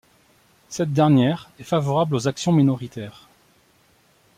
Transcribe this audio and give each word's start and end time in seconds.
Cette 0.67 0.93
dernière 0.93 1.51
est 1.59 1.63
favorable 1.63 2.15
aux 2.15 2.27
actions 2.27 2.51
minoritaires. 2.51 3.29